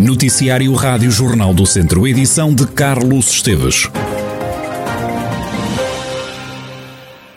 [0.00, 3.86] Noticiário Rádio Jornal do Centro, edição de Carlos Esteves.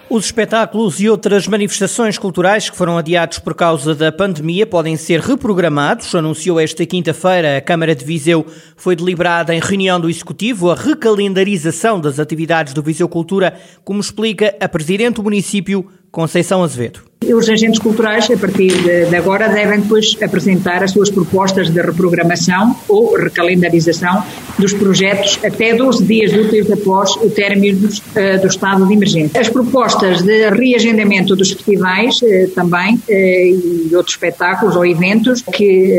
[0.09, 5.19] Os espetáculos e outras manifestações culturais que foram adiados por causa da pandemia podem ser
[5.19, 8.45] reprogramados, anunciou esta quinta-feira a Câmara de Viseu.
[8.77, 14.55] Foi deliberada em reunião do Executivo a recalendarização das atividades do Viseu Cultura, como explica
[14.61, 16.99] a Presidente do município, Conceição Azevedo.
[17.23, 18.71] Os agentes culturais, a partir
[19.09, 24.23] de agora, devem depois apresentar as suas propostas de reprogramação ou recalendarização
[24.59, 29.41] dos projetos até 12 dias úteis após o término uh, do estado de emergência.
[29.41, 35.97] As propostas de reagendamento dos festivais uh, também uh, e outros espetáculos ou eventos que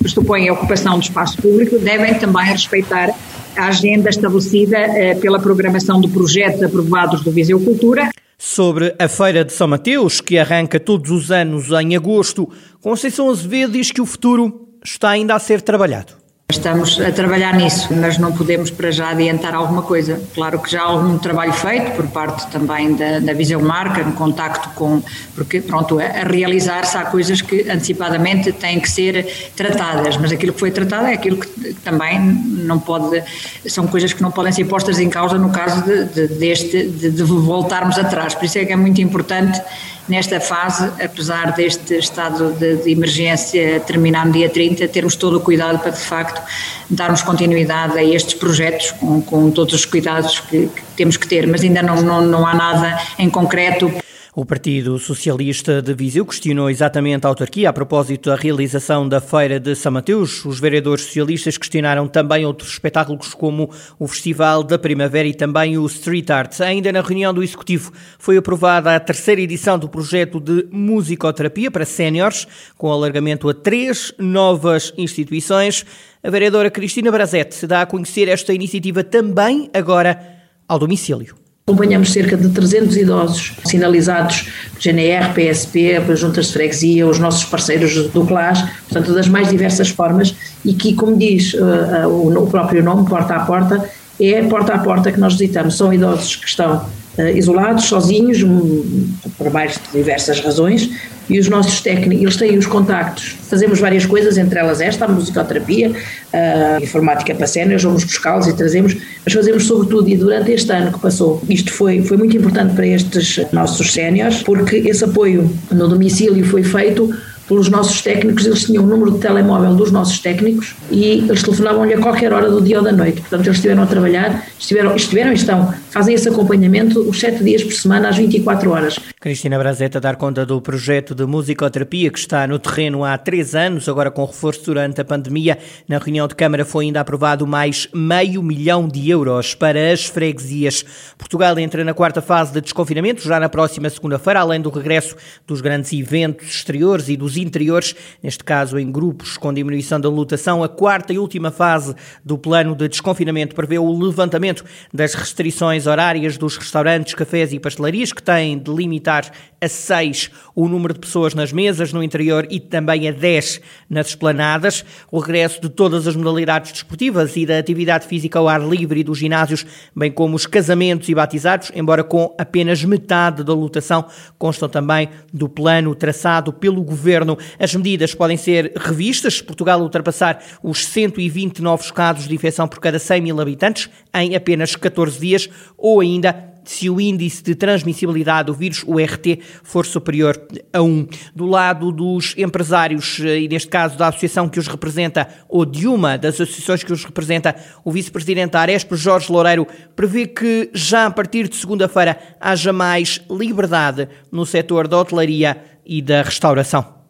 [0.00, 3.08] pressupõem a ocupação do espaço público devem também respeitar
[3.56, 4.76] a agenda estabelecida
[5.22, 8.10] pela programação de projetos aprovados do Viseu Cultura
[8.46, 12.46] Sobre a Feira de São Mateus, que arranca todos os anos em agosto,
[12.78, 16.23] Conceição Azevedo diz que o futuro está ainda a ser trabalhado.
[16.54, 20.20] Estamos a trabalhar nisso, mas não podemos para já adiantar alguma coisa.
[20.32, 24.12] Claro que já há algum trabalho feito por parte também da, da Visão Marca, no
[24.12, 25.02] contacto com,
[25.34, 30.60] porque pronto, a, realizar-se há coisas que antecipadamente têm que ser tratadas, mas aquilo que
[30.60, 33.20] foi tratado é aquilo que também não pode,
[33.66, 37.10] são coisas que não podem ser postas em causa no caso de, de deste, de,
[37.10, 38.32] de voltarmos atrás.
[38.32, 39.60] Por isso é que é muito importante
[40.08, 45.40] nesta fase, apesar deste estado de, de, emergência terminar no dia 30, termos todo o
[45.40, 46.42] cuidado para, de facto,
[46.90, 51.46] darmos continuidade a estes projetos com, com todos os cuidados que, que, temos que ter,
[51.46, 53.90] mas ainda não, não, não há nada em concreto.
[54.36, 59.60] O Partido Socialista de Viseu questionou exatamente a autarquia a propósito da realização da Feira
[59.60, 60.44] de São Mateus.
[60.44, 65.86] Os vereadores socialistas questionaram também outros espetáculos como o Festival da Primavera e também o
[65.86, 66.60] Street Art.
[66.62, 71.84] Ainda na reunião do Executivo foi aprovada a terceira edição do projeto de musicoterapia para
[71.84, 72.44] séniores,
[72.76, 75.86] com alargamento a três novas instituições.
[76.24, 81.43] A vereadora Cristina Brazete dá a conhecer esta iniciativa também agora ao domicílio.
[81.66, 88.26] Acompanhamos cerca de 300 idosos sinalizados GNR, PSP, juntas de freguesia, os nossos parceiros do
[88.26, 93.08] CLAS, portanto, das mais diversas formas, e que, como diz uh, uh, o próprio nome,
[93.08, 93.82] porta a porta,
[94.20, 95.78] é porta a porta que nós visitamos.
[95.78, 96.84] São idosos que estão
[97.16, 99.08] uh, isolados, sozinhos, um,
[99.38, 100.90] por mais diversas razões,
[101.28, 103.36] e os nossos técnicos, eles têm os contactos.
[103.48, 105.92] Fazemos várias coisas, entre elas esta, a musicoterapia,
[106.32, 110.92] a informática para séniores, vamos buscá-los e trazemos, mas fazemos sobretudo, e durante este ano
[110.92, 115.88] que passou, isto foi, foi muito importante para estes nossos séniores, porque esse apoio no
[115.88, 117.14] domicílio foi feito
[117.46, 121.94] pelos nossos técnicos, eles tinham o número de telemóvel dos nossos técnicos e eles telefonavam-lhe
[121.94, 123.20] a qualquer hora do dia ou da noite.
[123.20, 127.62] Portanto, eles estiveram a trabalhar, estiveram, estiveram e estão, fazem esse acompanhamento os sete dias
[127.62, 128.98] por semana, às 24 horas.
[129.20, 133.88] Cristina Brazeta dar conta do projeto de musicoterapia que está no terreno há três anos,
[133.88, 135.58] agora com reforço durante a pandemia.
[135.88, 140.84] Na reunião de Câmara foi ainda aprovado mais meio milhão de euros para as freguesias.
[141.16, 145.16] Portugal entra na quarta fase de desconfinamento, já na próxima segunda-feira, além do regresso
[145.46, 150.62] dos grandes eventos exteriores e dos interiores, neste caso em grupos com diminuição da lotação.
[150.62, 151.94] A quarta e última fase
[152.24, 158.12] do plano de desconfinamento prevê o levantamento das restrições horárias dos restaurantes, cafés e pastelarias,
[158.12, 159.30] que têm de limitar
[159.60, 164.08] a 6 o número de pessoas nas mesas no interior e também a 10 nas
[164.08, 164.84] esplanadas.
[165.10, 169.04] O regresso de todas as modalidades desportivas e da atividade física ao ar livre e
[169.04, 169.64] dos ginásios,
[169.94, 174.06] bem como os casamentos e batizados, embora com apenas metade da lotação,
[174.38, 177.23] constam também do plano traçado pelo governo.
[177.58, 182.98] As medidas podem ser revistas Portugal ultrapassar os 120 novos casos de infecção por cada
[182.98, 188.54] 100 mil habitantes em apenas 14 dias ou ainda se o índice de transmissibilidade do
[188.54, 190.40] vírus, o RT, for superior
[190.72, 191.06] a 1.
[191.34, 195.86] Do lado dos empresários, eh, e neste caso da associação que os representa, ou de
[195.86, 197.54] uma das associações que os representa,
[197.84, 203.20] o vice-presidente da Aresp, Jorge Loureiro, prevê que já a partir de segunda-feira haja mais
[203.30, 207.03] liberdade no setor da hotelaria e da restauração.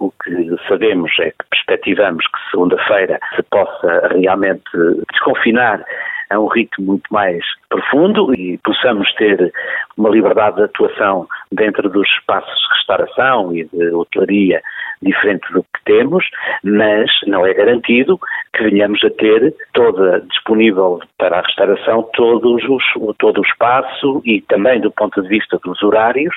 [0.00, 4.64] O que sabemos é que perspectivamos que segunda-feira se possa realmente
[5.12, 5.84] desconfinar
[6.30, 9.52] a um ritmo muito mais profundo e possamos ter
[9.96, 14.60] uma liberdade de atuação dentro dos espaços de restauração e de hotelaria
[15.02, 16.24] diferente do que temos,
[16.62, 18.18] mas não é garantido
[18.54, 22.84] que venhamos a ter toda disponível para a restauração todos os,
[23.18, 26.34] todo o espaço e também do ponto de vista dos horários,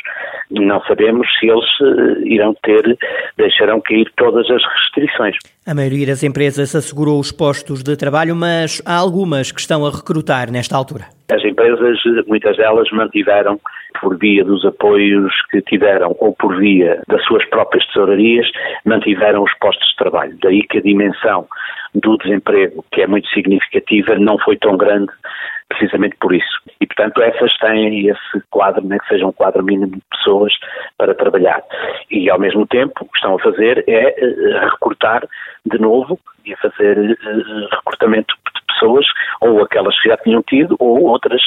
[0.51, 2.97] não sabemos se eles uh, irão ter,
[3.37, 5.37] deixarão cair todas as restrições.
[5.67, 9.91] A maioria das empresas assegurou os postos de trabalho, mas há algumas que estão a
[9.91, 11.07] recrutar nesta altura.
[11.29, 13.59] As empresas, muitas delas, mantiveram
[13.99, 18.47] por via dos apoios que tiveram ou por via das suas próprias tesourarias,
[18.85, 20.37] mantiveram os postos de trabalho.
[20.41, 21.45] Daí que a dimensão
[21.93, 25.11] do desemprego, que é muito significativa, não foi tão grande
[25.67, 26.61] precisamente por isso.
[26.79, 30.53] E, portanto, essas têm esse quadro, né, que seja um quadro mínimo de pessoas
[30.97, 31.61] para trabalhar.
[32.09, 35.27] E, ao mesmo tempo, o que estão a fazer é uh, recrutar
[35.67, 39.05] de novo e fazer uh, recrutamento de pessoas,
[39.41, 41.41] ou aquelas que já tinham tido, ou outras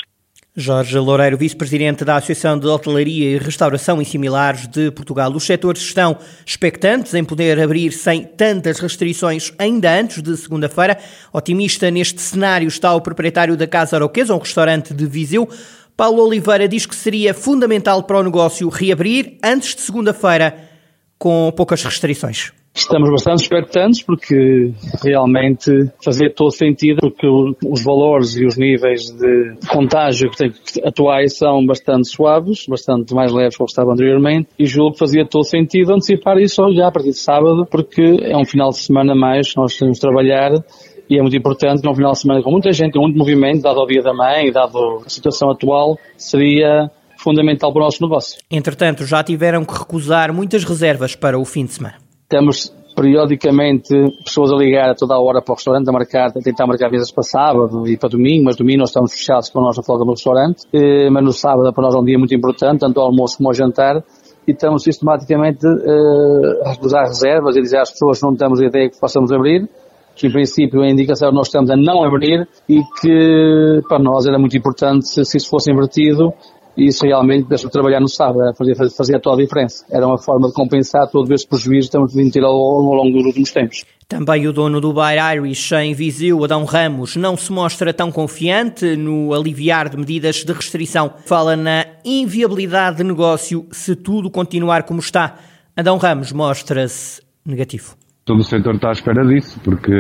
[0.57, 5.31] Jorge Loureiro, vice-presidente da Associação de Hotelaria e Restauração e Similares de Portugal.
[5.31, 10.99] Os setores estão expectantes em poder abrir sem tantas restrições ainda antes de segunda-feira.
[11.33, 15.49] Otimista neste cenário está o proprietário da Casa Aroquesa, um restaurante de Viseu.
[15.97, 20.69] Paulo Oliveira diz que seria fundamental para o negócio reabrir antes de segunda-feira
[21.17, 22.53] com poucas restrições.
[22.75, 24.73] Estamos bastante expectantes porque
[25.03, 30.31] realmente fazia todo sentido porque os valores e os níveis de contágio
[30.85, 35.27] atuais são bastante suaves, bastante mais leves do que estavam anteriormente e julgo que fazia
[35.27, 39.15] todo sentido antecipar isso já a partir de sábado porque é um final de semana
[39.15, 40.53] mais nós temos de trabalhar
[41.09, 43.63] e é muito importante que um final de semana com muita gente, com muito movimento,
[43.63, 46.89] dado ao dia da mãe, dado a situação atual, seria
[47.19, 48.39] fundamental para o nosso negócio.
[48.51, 51.97] Entretanto, já tiveram que recusar muitas reservas para o fim de semana.
[52.31, 53.93] Temos periodicamente
[54.25, 56.89] pessoas a ligar a toda a hora para o restaurante, a marcar, a tentar marcar
[56.89, 60.05] vezes para sábado e para domingo, mas domingo nós estamos fechados com a nossa folga
[60.05, 63.07] no restaurante, eh, mas no sábado para nós é um dia muito importante, tanto ao
[63.07, 64.03] almoço como ao jantar,
[64.47, 68.67] e estamos sistematicamente uh, a recusar reservas e dizer às pessoas que não temos a
[68.67, 69.69] ideia que possamos abrir,
[70.17, 74.39] que em princípio a indicação nós estamos a não abrir e que para nós era
[74.39, 76.33] muito importante se isso fosse invertido
[76.81, 79.85] e isso realmente deixou trabalhar no sábado, fazia, fazia toda a diferença.
[79.91, 83.19] Era uma forma de compensar todo esse prejuízo que estamos vindo ter ao, ao longo
[83.19, 83.85] dos últimos tempos.
[84.09, 88.97] Também o dono do Bar Irish em Viseu, Adão Ramos, não se mostra tão confiante
[88.97, 91.13] no aliviar de medidas de restrição.
[91.27, 95.37] Fala na inviabilidade de negócio se tudo continuar como está.
[95.77, 97.95] Adão Ramos mostra-se negativo
[98.31, 99.93] todo o setor está à espera disso, porque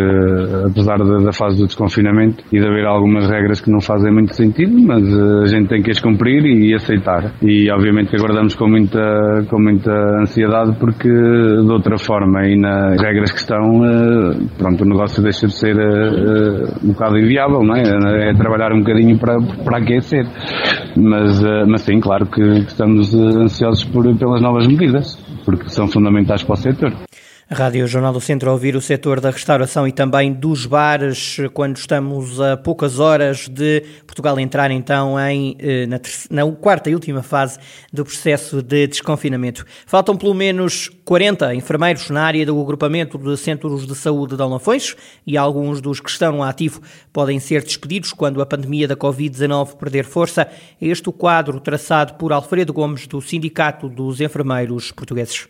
[0.64, 4.72] apesar da, fase do desconfinamento e de haver algumas regras que não fazem muito sentido,
[4.86, 7.32] mas eh, a gente tem que as cumprir e aceitar.
[7.42, 9.90] E obviamente que aguardamos com muita, com muita
[10.20, 15.48] ansiedade porque de outra forma e nas regras que estão, eh, pronto, o negócio deixa
[15.48, 18.30] de ser eh, um bocado inviável, não é?
[18.30, 20.24] É trabalhar um bocadinho para, para aquecer.
[20.96, 26.52] Mas, mas sim, claro que estamos ansiosos por, pelas novas medidas, porque são fundamentais para
[26.52, 26.92] o setor.
[27.52, 31.78] Rádio Jornal do Centro a ouvir o setor da restauração e também dos bares, quando
[31.78, 36.00] estamos a poucas horas de Portugal entrar então em, eh, na,
[36.30, 37.58] na quarta e última fase
[37.92, 39.66] do processo de desconfinamento.
[39.84, 44.94] Faltam pelo menos 40 enfermeiros na área do agrupamento de centros de saúde de Alnafões
[45.26, 46.80] e alguns dos que estão ativo
[47.12, 50.46] podem ser despedidos quando a pandemia da Covid-19 perder força.
[50.80, 55.48] Este o quadro traçado por Alfredo Gomes do Sindicato dos Enfermeiros Portugueses.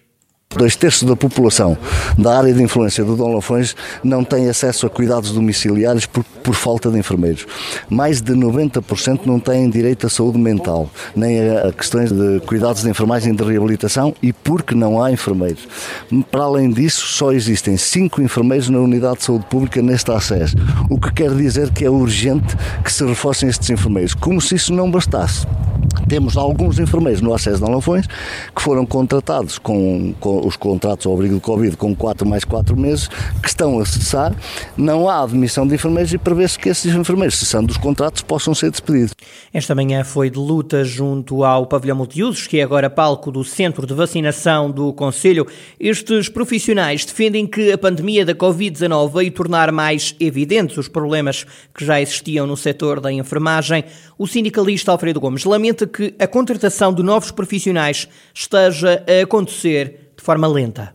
[0.56, 1.78] Dois terços da população
[2.18, 6.56] da área de influência do Dom Lafões não tem acesso a cuidados domiciliários por, por
[6.56, 7.46] falta de enfermeiros.
[7.88, 12.90] Mais de 90% não têm direito à saúde mental, nem a, questões de cuidados de
[12.90, 15.68] enfermagem de reabilitação e porque não há enfermeiros.
[16.32, 20.56] Para além disso, só existem cinco enfermeiros na unidade de saúde pública nesta acesso,
[20.90, 24.74] o que quer dizer que é urgente que se reforcem estes enfermeiros, como se isso
[24.74, 25.46] não bastasse.
[26.10, 31.14] Temos alguns enfermeiros no acesso de Alafões que foram contratados com, com os contratos ao
[31.14, 33.06] abrigo do Covid com 4 mais 4 meses,
[33.40, 34.34] que estão a cessar.
[34.76, 38.72] Não há admissão de enfermeiros e prevê-se que esses enfermeiros, cessando os contratos, possam ser
[38.72, 39.14] despedidos.
[39.54, 43.86] Esta manhã foi de luta junto ao pavilhão multiusos, que é agora palco do Centro
[43.86, 45.46] de Vacinação do Conselho.
[45.78, 51.84] Estes profissionais defendem que a pandemia da Covid-19 veio tornar mais evidentes os problemas que
[51.84, 53.84] já existiam no setor da enfermagem.
[54.18, 60.24] O sindicalista Alfredo Gomes lamenta que a contratação de novos profissionais esteja a acontecer de
[60.24, 60.94] forma lenta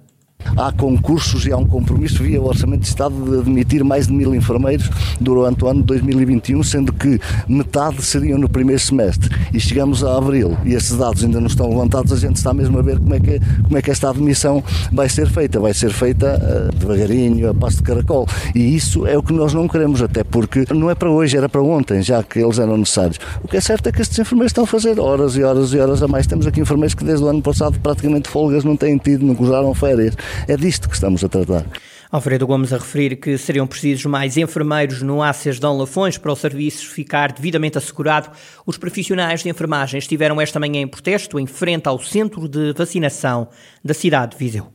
[0.57, 4.13] há concursos e há um compromisso via o Orçamento de Estado de admitir mais de
[4.13, 9.29] mil enfermeiros durante o ano de 2021, sendo que metade seriam no primeiro semestre.
[9.53, 12.77] E chegamos a abril e esses dados ainda não estão levantados, a gente está mesmo
[12.79, 15.59] a ver como é que, como é que esta admissão vai ser feita.
[15.59, 18.27] Vai ser feita uh, devagarinho, a passo de caracol.
[18.53, 21.49] E isso é o que nós não queremos, até porque não é para hoje, era
[21.49, 23.19] para ontem, já que eles eram necessários.
[23.43, 25.79] O que é certo é que estes enfermeiros estão a fazer horas e horas e
[25.79, 26.27] horas a mais.
[26.27, 29.73] Temos aqui enfermeiros que desde o ano passado praticamente folgas não têm tido, não gozaram
[29.73, 30.15] férias.
[30.47, 31.65] É disto que estamos a tratar.
[32.11, 36.35] Alfredo Gomes a referir que seriam precisos mais enfermeiros no ACES Dom Lafões para o
[36.35, 38.29] serviço ficar devidamente assegurado.
[38.65, 43.49] Os profissionais de enfermagem estiveram esta manhã em protesto em frente ao centro de vacinação
[43.83, 44.74] da cidade de Viseu.